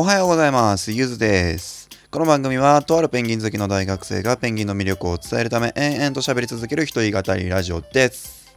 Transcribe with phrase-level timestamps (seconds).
[0.00, 0.92] おはようございます。
[0.92, 1.90] ゆずです。
[2.10, 8.50] この番組は、とあるペンギン好きの大学生がペンギンの魅力を伝えるため、延々と喋り続ける一人語りラジオです。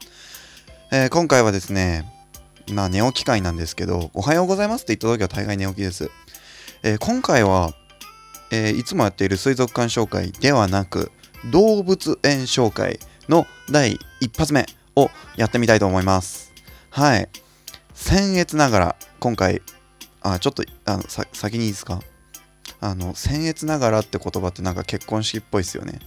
[0.89, 2.09] えー今回はですね、
[2.71, 6.09] まあ寝起き会なんですけど、おはようございますって言った時は大概寝起きです。
[6.81, 7.73] えー今回は、
[8.49, 11.11] えーいつもやっている水族館紹介ではなく、
[11.51, 14.65] 動物園紹介の第一発目
[14.95, 16.53] をやってみたいと思います。
[16.89, 17.27] はい。
[17.95, 19.61] 僭越ながら、今回、
[20.23, 21.03] あ、ちょっと、あの、
[21.33, 22.01] 先にいいですか？
[22.79, 25.99] あの、僭越ながらって言葉ってなんか結婚式っぽいですよね。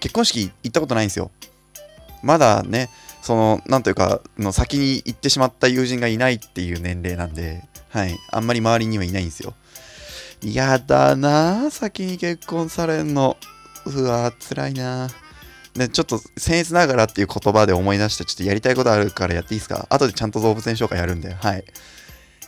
[0.00, 1.30] 結婚式行ったことないんですよ。
[2.22, 2.90] まだね、
[3.22, 8.18] その、なんというか、の先に行ってしまった友人がいないっていう年齢なんで、はい。
[8.30, 9.54] あんまり周りにはいないんですよ。
[10.42, 13.36] やだなあ先に結婚されんの。
[13.86, 15.08] うわ辛いな
[15.74, 19.86] で、ちょっと、僭越ながらっていう言葉で思い出して、ちょっとやりたいことあるからやっていいですか？
[19.90, 21.64] 後でちゃんと動物園紹介やるんで、はい。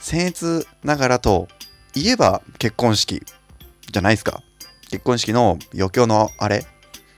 [0.07, 1.49] 僭越ながらと
[1.93, 3.25] いえば結婚式
[3.91, 4.41] じゃないですか。
[4.89, 6.65] 結婚式の余興のあれ。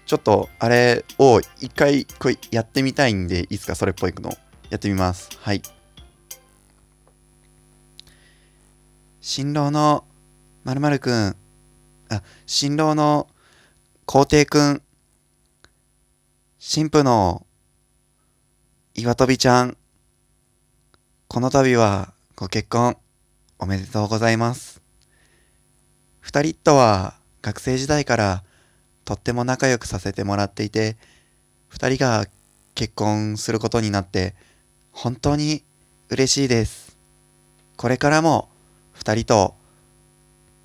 [0.07, 3.75] ちょっとあれを一回これやってみたいんでいいですか？
[3.75, 4.31] それっぽいの。
[4.71, 5.29] やってみます。
[5.39, 5.61] はい。
[9.21, 10.07] 新郎の
[10.65, 11.37] まるまるくん。
[12.09, 13.29] あ、新郎の
[14.07, 14.83] 皇帝くん。
[16.59, 17.45] 新婦の
[18.95, 19.77] 岩飛びちゃん。
[21.27, 22.97] この度はご結婚
[23.59, 24.81] おめでとうございます。
[26.21, 28.45] 二人とは学生時代から
[29.05, 30.97] とっても仲良くさせてもらっていて、
[31.67, 32.27] 二人が
[32.77, 34.37] 結婚することになって
[34.93, 35.65] 本当に
[36.11, 36.97] 嬉しいです。
[37.77, 38.49] これからも
[38.93, 39.57] 二人と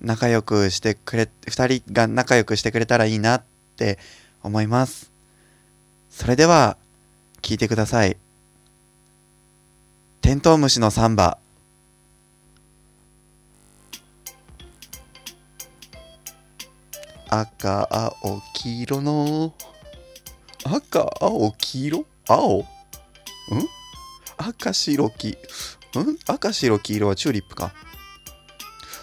[0.00, 3.42] 仲良くしてくれ、二人が仲良くしてくれたらいいなっ
[3.76, 3.98] て
[4.44, 5.10] 思います。
[6.08, 6.76] それでは
[7.42, 8.16] 聞いてください。
[10.20, 11.38] テントウムシのサンバ。
[17.40, 19.54] 赤、青、黄色の。
[20.64, 22.06] 赤、青、黄色？
[22.28, 22.58] 青？
[22.60, 22.64] ん？
[24.36, 25.28] 赤、白、黄。
[25.30, 25.36] ん？
[26.26, 27.74] 赤、白、黄色はチューリップか。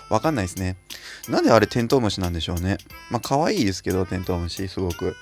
[0.10, 0.78] わかんないですね。
[1.28, 2.78] なんであれテントウムシなんでしょうね。
[3.10, 5.16] まあ、可愛いですけど、テントウムシ、すごく。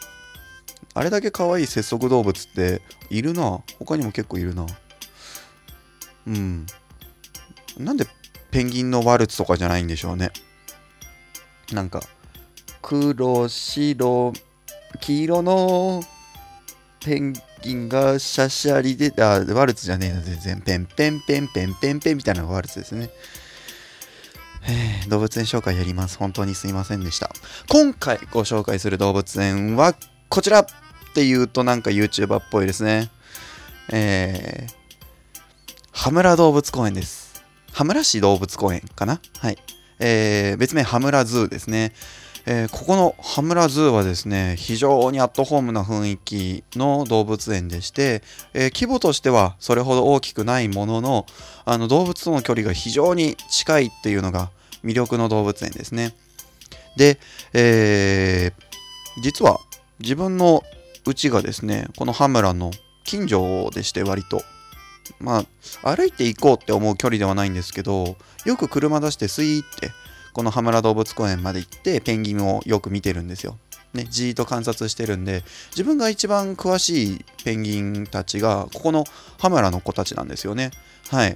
[0.94, 3.62] あれだけ可愛い節足動物っているな。
[3.80, 4.68] 他にも結構いるな。
[6.28, 6.66] うん。
[7.78, 8.06] なんで
[8.52, 10.32] ペンギンのワルツとかじゃないんでしょうね。
[11.72, 12.02] なんか、
[12.90, 14.34] 黒、白、
[15.00, 16.02] 黄色の
[17.06, 20.62] ペンギンがシャシャリで、あ、ワルツじゃねえな、全然。
[20.62, 23.12] ペンペンペンペンペンペンみたいなのがワルツですね。
[25.08, 26.18] 動物園紹介やります。
[26.18, 27.30] 本当にすいませんでした。
[27.70, 29.94] 今回ご紹介する動物園は
[30.28, 30.66] こちらっ
[31.14, 33.12] ていうとなんか YouTuber っぽいですね。
[33.92, 34.74] えー、
[35.92, 37.44] 羽村動物公園です。
[37.72, 39.60] 羽村市動物公園かなはい。
[40.00, 41.94] えー、別名羽村ズーですね。
[42.52, 48.24] えーここの羽村ズーはですね、非常にアットホームな雰囲気の動物園でして、
[48.56, 51.28] えー規模としてはそれほど大きくないものの、
[51.66, 54.50] あの動物との距離が非常に近いっていうのが
[54.84, 56.16] 魅力の動物園ですね。
[56.98, 57.20] で、
[57.54, 59.60] えー実は
[60.00, 60.64] 自分の
[61.06, 62.72] 家がですね、この羽村の
[63.04, 64.42] 近所でして割と。
[65.20, 65.44] ま
[65.84, 68.16] あ、歩いて行こうって思う距離ではないんですけど、
[68.46, 69.92] よく車出してスイーって、
[70.40, 73.58] この羽村動物公園まで行って、ペンギンをよく見てるんですよ。
[73.94, 79.04] ね、じーっと観察してるんで、自分が一番詳しいペンギンたちが、ここの
[79.38, 80.72] 羽村の子たちなんですよね。
[81.10, 81.36] はい。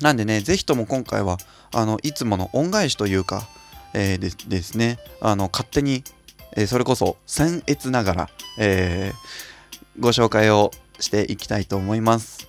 [0.00, 1.38] なんでね、ぜひとも今回は、
[1.72, 3.48] あの、いつもの恩返しというか、
[3.92, 6.04] えーでですね、あの、勝手に、
[6.52, 12.46] えーそれこそ、僭越ながら、えーご紹介をしていきたいと思います。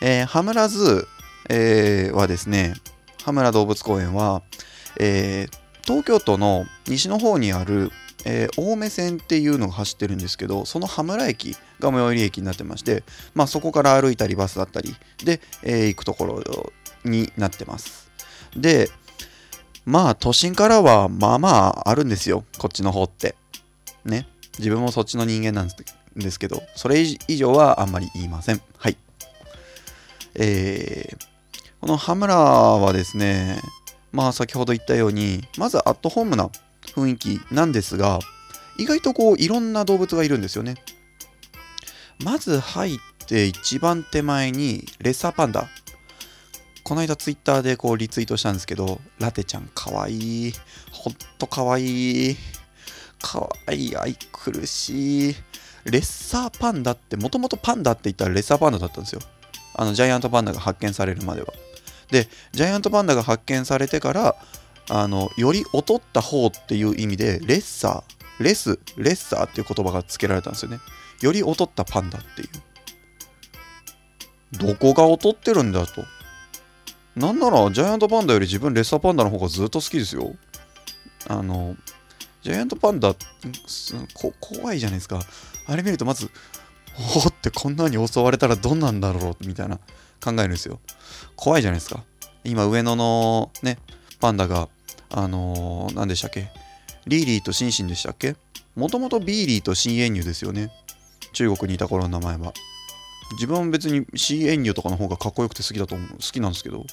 [0.00, 1.08] えー、羽村ズ、
[1.48, 2.74] えーはですね、
[3.24, 4.42] 羽村動物公園は、
[4.98, 7.92] えー東京都の西の方にある、
[8.24, 13.04] えー青梅線っていうのが走ってるんですけど、その羽村駅が最寄り駅になってまして、
[13.34, 16.72] まあ、そこから歩いたりバスだったりで、えー行くところ
[17.04, 18.10] になってます。
[18.56, 18.90] で、
[19.84, 23.36] まあ都心からはまあまああるんですよ、こっちの方って。
[24.04, 24.26] ね。
[24.58, 25.68] 自分もそっちの人間なん
[26.16, 28.60] ですけど、それ以上はあんまり言いません。
[28.76, 28.96] はい。
[30.34, 31.26] えー
[31.78, 33.60] この羽村はですね、
[34.16, 36.48] まあ先ほど言ったように、まずアットホームな
[36.94, 38.18] 雰囲気なんですが、
[38.78, 40.76] 意外とこういろんな動物がいるんですよね。
[42.24, 42.96] まず入っ
[43.26, 45.68] て一番手前にレッサーパンダ。
[46.82, 50.52] この間ツイッターでこうリツイートしたんですけど、ラテちゃんかわいい。
[50.92, 52.36] ほんとかわいい。
[53.20, 55.36] かわいい、愛くるしい。
[55.84, 59.20] レッサーパンダって、もともとパンダって言ったらレッサーパンダだったんですよ。
[59.74, 61.48] あの、ジャイアントパンダが発見されるまでは。
[62.10, 64.36] で、ジャイアントパンダが発見されてから、
[64.88, 70.78] あのより劣った方っていう意味でレッサーレスレッサーっていう言葉が付けられたんですよね。
[71.22, 72.48] より劣ったパンダっていう。
[74.52, 76.04] どこが劣ってるんだと。
[77.16, 80.34] なんならジャイアントパンダより自分レッサーパンダの方がずっと好きですよ。
[81.28, 81.74] あの
[82.42, 83.14] ジャイアントパンダ
[84.14, 85.20] こ怖いじゃないですか。
[85.66, 86.30] あれ見るとまず
[87.16, 89.80] おおってこんなに襲われたらどんなんだろうみたいな。
[90.26, 90.80] 考えるんですよ。
[91.36, 92.02] 怖いじゃないですか。
[92.42, 93.78] 今上野のね
[94.18, 94.68] パンダが
[95.10, 96.48] あのー、何でしたっけ？
[97.06, 98.34] リーリーとシンシンでしたっけ？
[98.74, 100.72] もともとビーリーとシエンニュですよね。
[101.32, 102.52] 中国にいた頃の名前は。
[103.32, 106.84] 自分は別にシエンニュとかの方がかっこよくて好きだと思う好きなんですけど。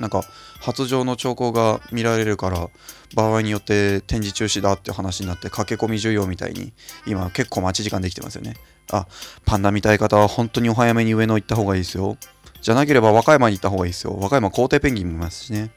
[0.00, 0.22] なんか
[0.60, 2.68] 発情の兆候が見られるから
[3.14, 6.72] 場合によって展示中止だって話になって駆け込み需要みたいに
[7.06, 8.56] 今結構待ち時間できてますよね。
[8.92, 9.06] あ
[9.44, 12.16] パンダ見たい方は本当にお早めに上野行った方がいいですよ。
[12.60, 14.16] じゃなければ和歌山に行った方がいいですよ。
[14.18, 15.70] 和歌山皇帝ペンギンもいますしね。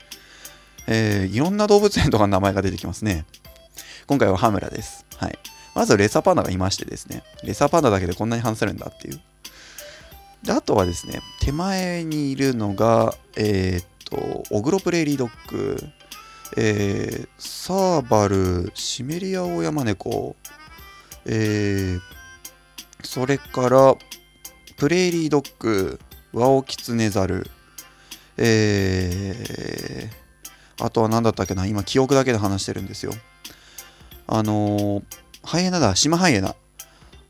[0.88, 3.26] えー、いろんな動物園とかの名前が出てきますね。
[4.08, 5.06] 今回は羽村です。
[5.18, 5.38] はい。
[5.76, 7.24] まずレサパンダがいましてですね。
[7.44, 9.22] レサパンダだけでこんなに話せるんだっていう。
[10.44, 15.78] であとはですね手前にいるのがえー、っと、オグロプレーリードッグ、
[16.58, 20.36] えー、サーバル、シメリアオヤマネコ、
[21.26, 22.02] えー、
[23.04, 23.96] それから、
[24.78, 26.00] プレーリードッグ、
[26.34, 27.50] ワオキツネザル、
[28.38, 33.14] えー、あとは何だったっけな、今記憶だけで話してるんですよ。
[34.28, 35.04] あのー、
[35.44, 36.56] ハイエナだ、シマハイエナ。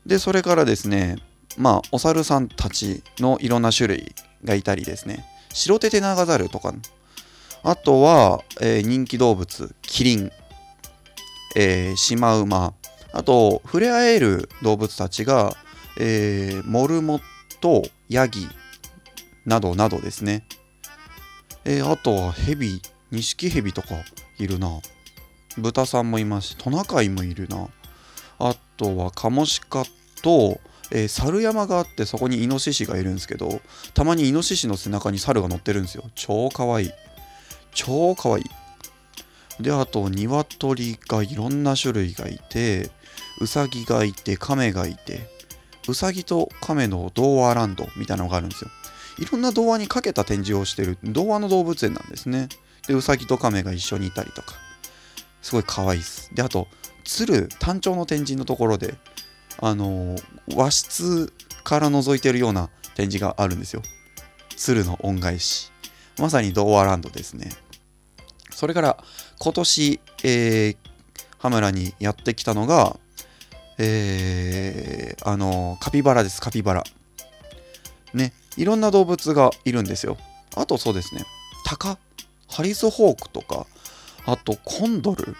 [0.06, 1.16] で、それからですね、
[1.56, 6.74] まあ、お猿さんたちのいろんな種類がいたりですね、白手テナガザルとか、
[7.62, 10.32] あとは、えー、人気動物、キリン、
[11.56, 12.74] えー、シマウマ、
[13.12, 15.56] あと、触れ合える動物たちが、
[15.98, 17.22] えー、モルモッ
[17.60, 18.48] ト、ヤギ
[19.44, 20.46] などなどですね。
[21.64, 22.80] えー、あとはヘビ、
[23.10, 23.88] ニシキヘビとか
[24.38, 24.80] いるな。
[25.58, 27.68] 豚さんもいますし、トナカイもいるな。
[28.38, 29.84] あとはカモシカ
[30.22, 30.60] と、
[30.90, 33.60] えー、猿山があってそこにイノシシがいるんですけど
[33.94, 36.04] たまにイノシシの背中に猿が乗ってるんですよ。
[36.14, 36.86] 超かわい。
[36.86, 36.90] い
[37.72, 38.42] 超かわい。
[38.42, 42.90] いであと鶏がいろんな種類がいて
[43.40, 45.20] ウサギがいてカメがいて
[45.88, 48.70] ウサギとカメの童話ランドみたいなのがあるんですよ。
[49.18, 52.48] いろんな童話にかけた展示をしてる童話の動物園なんですね。
[52.86, 54.54] でウサギとカメが一緒にいたりとか。
[55.42, 56.30] すごい可愛いです。
[56.34, 56.68] であと
[57.04, 58.94] 鶴単調の展示のところで
[59.58, 60.16] あの
[60.54, 61.32] 和室
[61.64, 63.82] から覗いてるような展示があるんですよ。
[64.56, 65.70] 鶴の恩返し。
[66.18, 67.50] まさに童話ランドですね。
[68.50, 69.04] それから
[69.38, 70.76] 今年、えー、
[71.38, 72.98] 羽村にやってきたのが、
[73.78, 76.84] えー、あのカピバラです、カピバラ。
[78.12, 80.18] ね、いろんな動物がいるんですよ。
[80.56, 81.24] あとそうですね、
[81.64, 81.98] タカ、
[82.48, 83.66] ハリスホークとか、
[84.26, 85.34] あとコンドル、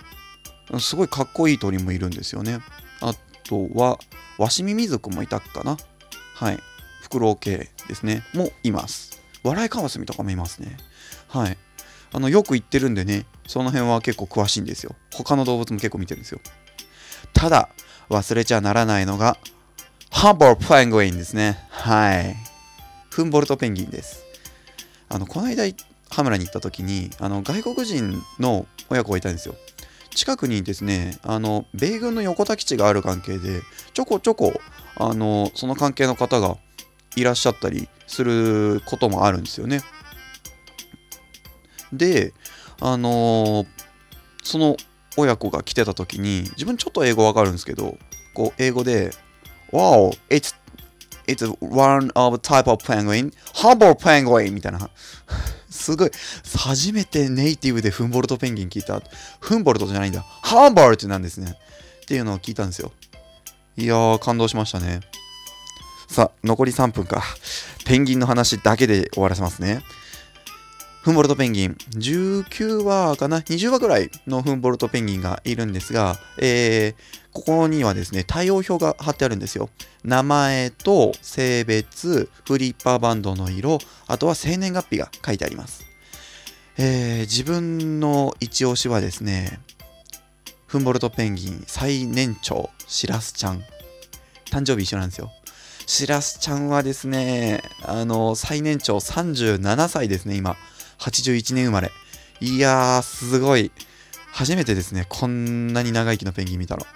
[0.81, 2.61] すごいかっこいい鳥もいるんですよね。
[3.51, 3.99] とは、
[4.39, 5.77] ワシミミズクもいたかな？
[6.37, 6.59] はい。
[7.03, 8.23] フクロウ系ですね。
[8.33, 9.21] もいます。
[9.43, 10.77] 笑いカワセミとかもいますね。
[11.29, 11.59] はい。
[12.13, 14.95] あの、よく言ってるんでね、その辺は結構詳しいんですよ。
[15.13, 16.41] 他の動物も結構見てるんですよ。
[17.33, 17.69] ただ、
[18.09, 19.37] 忘れちゃならないのが、
[20.11, 21.59] ハンボルペングインですね。
[21.71, 22.37] はい。
[23.11, 24.25] フンボルトペンギンです。
[25.09, 25.65] あの、この間、
[26.09, 29.55] 羽村に行った時に、あの、外国人の親子がいたんですよ。
[30.15, 33.63] 近くにですねあの米軍の横田基地がある関係で
[33.95, 34.61] ちょこちょこ
[34.97, 36.57] あのその関係の方が
[37.17, 39.83] いらっしゃったりすることもあるんですよね。
[41.93, 42.33] で
[42.81, 43.67] あの
[44.43, 44.77] その
[45.17, 47.99] 親子が来てた時に自分ちょっと英語わかるんですけど
[48.35, 49.13] こう英語で
[49.73, 50.55] 「Wow, it's,
[51.27, 54.91] it's one of type of penguin, humble penguin」みたいな
[55.81, 56.11] すごい。
[56.57, 59.03] 初めてネイティブでフンボルトペンギン聞いた。
[59.41, 60.23] フンボルトじゃないんだ。
[60.43, 61.57] ハンバルトなんですね。
[62.03, 62.93] っていうのを聞いたんですよ。
[63.77, 65.01] いやー、感動しましたね。
[66.09, 67.23] さあ、残り3分か。
[67.87, 69.83] ペンギンの話だけで終わらせますね。
[71.03, 76.95] フンボルトペンギン、19話かな ?20 話ぐらいのフンボルトペンギンがいるんですが、えー、
[77.33, 79.71] ここにはですね、対応表が貼ってあるんですよ。
[80.05, 83.79] 名前と性別、フリッパーバンドの色、
[84.09, 85.87] あとは生年月日が書いてあります。
[86.77, 89.59] えー、自分の一押しはですね、
[90.67, 93.63] フンボルトペンギン最年長、しらすちゃん。
[94.51, 95.31] 誕生日一緒なんですよ。
[95.87, 100.57] しらすちゃんはですね、あの、最年長37歳ですね、今。
[101.01, 101.91] 81年生まれ。
[102.41, 103.73] いやー、すごい。
[104.33, 106.87] 初めてですね、こんなに長生きのペンギン見たら。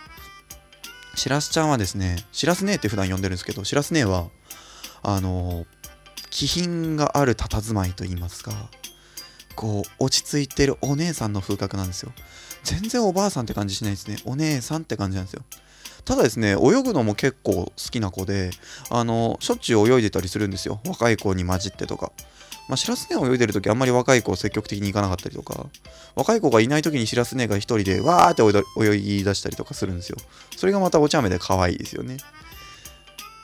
[1.16, 4.28] しらすちゃんはですね、しらす姉って普段呼んでるんですけど、しらす姉は、
[5.02, 5.66] あの、
[6.30, 8.70] 気品がある佇まいと言いますか、
[9.54, 12.12] こう落ち着いてるお姉さんの風格なんですよ
[12.62, 15.42] 全然おばあさんって感じしないですねお姉さんって感じなんですよ
[16.04, 18.50] ただですね泳ぐのも結構好きな子で
[18.90, 22.12] あのしょっちゅう泳いでたりするんですよ若い子に混じってとか
[22.68, 25.66] まあ、シラスネを泳いでる時あんまり若い子積極的に行かなかったりとか
[26.14, 28.42] 若い子がいない時にシラスネが一人でわーって
[28.82, 30.16] 泳ぎ出したりとかするんですよ。
[30.56, 32.16] それがまたお茶目で可愛いですよね。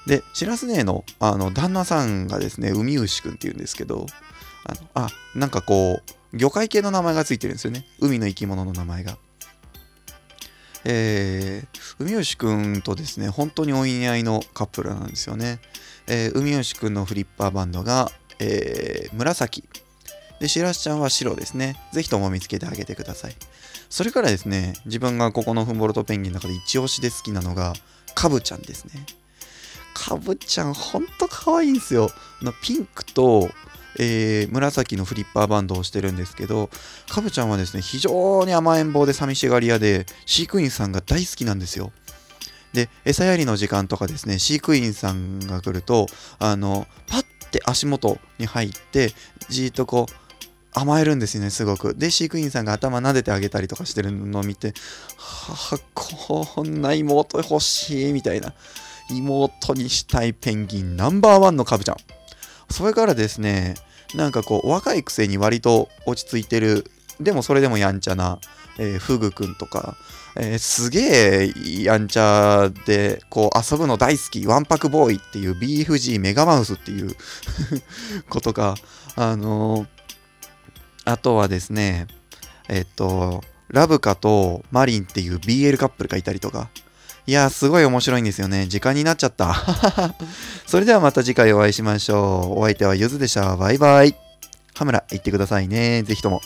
[0.07, 4.07] でシラスネのあの旦那さんがですね海牛くんっていうんですけど
[4.65, 6.01] あのあなんかこ
[6.35, 7.85] う魚介系の名前がついてるんですよね。
[8.01, 9.19] 海の生き物の名前が。
[10.85, 15.61] えー、海吉くんとですね、本当にお似合いのカップルなんですよね。
[16.07, 19.65] えー、海吉くんのフリッパーバンドが、えー、紫。
[20.41, 21.77] で、しらすちゃんは白ですね。
[21.93, 23.37] ぜひとも見つけてあげてください。
[23.91, 27.75] それからですね、自分がここのフンボルトペンギンの中で一押しで好きなのが、
[28.15, 29.05] カブちゃんですね。
[29.93, 32.11] カブちゃん、ほんと可愛いんですよ。
[32.41, 33.51] のピンクと、
[33.99, 36.71] えー、紫のフリッパーバンドをしてるんですけど、
[37.11, 41.93] カブちゃんはですね、非常に甘えん坊で寂しがり屋で、飼育員さんが大好きなんですよ。
[42.73, 46.07] で、餌やりの時間とかですね、飼育員さんが来ると、
[46.39, 49.13] あの、パッて足元に入って、
[49.49, 50.13] じーっとこう、
[50.73, 51.95] 甘えるんですよね、すごく。
[51.95, 54.73] で、飼育員さんが頭撫でてあげたりとかしてるのを見て、
[55.17, 58.53] はあ、こんな妹欲しい、みたいな。
[59.11, 61.97] 妹にしたいペンギンナンバーワンのカブちゃん。
[62.71, 63.75] それからですね、
[64.15, 66.89] なんかこう、若いくせに割と落ち着いてる、
[67.21, 68.39] でもそれでもやんちゃな、
[68.79, 69.97] えー、フグくんとか、
[70.43, 77.15] えー、すげえやんちゃで、こう遊ぶの大好き、わんぱくボーイっていう BFG メガマウスっていう
[78.31, 78.75] ことか、
[79.17, 79.87] あのー、
[81.05, 82.07] あとはですね、
[82.69, 86.71] えっと、ラブカとマリンっていう BL カップルがいたりとか、
[87.27, 88.67] いや、すごい面白いんですよね。
[88.67, 89.55] 時間になっちゃった。
[90.67, 92.61] それではまた次回お会いしましょう。
[92.61, 93.57] お相手はゆずでした。
[93.59, 94.17] バイバイ。
[94.75, 96.03] 羽村行ってくださいね。
[96.03, 96.39] ぜひとも。